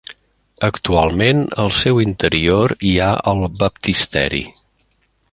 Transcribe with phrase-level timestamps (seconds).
[0.67, 4.41] Actualment al seu interior hi ha el baptisteri.